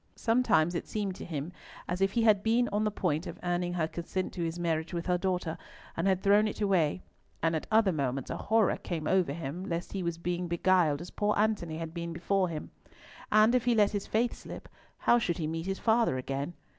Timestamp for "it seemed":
0.73-1.13